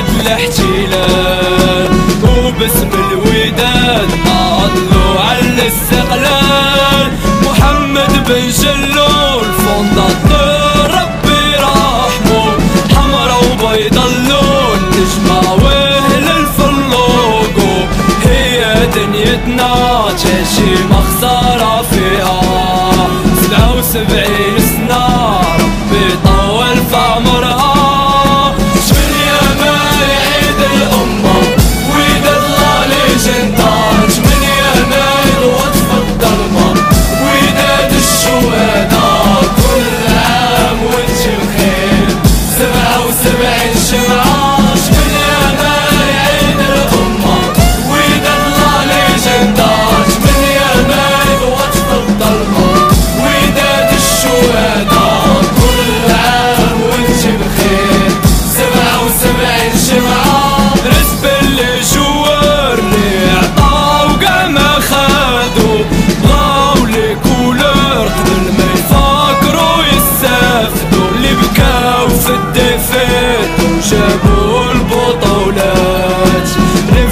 [0.00, 1.88] ضد الاحتلال
[2.22, 7.12] وباسم الوداد ناضلوا على الاستقلال
[7.42, 12.52] محمد بن جلول فونداتور ربي رحمه
[12.96, 17.86] حمرا وبيضا اللون نجمة وهل الفلوقو
[18.24, 19.74] هي دنيتنا
[20.16, 22.40] تشي مخسارة فيها
[23.92, 24.29] سبعة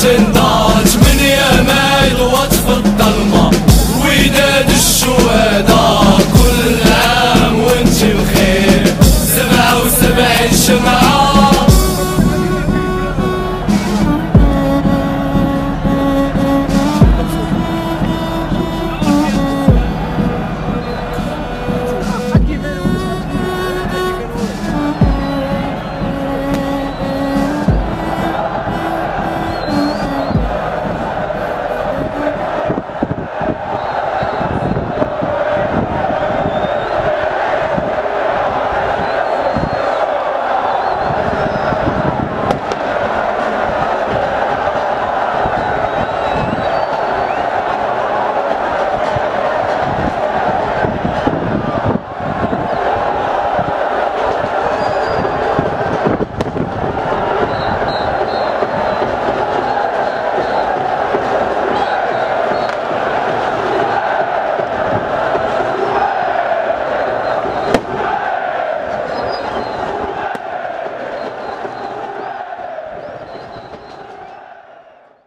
[0.00, 0.49] 剪刀